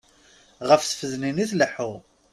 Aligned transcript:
Ɣef 0.69 0.81
tfednin 0.83 1.43
i 1.43 1.45
tleḥḥu. 1.51 1.93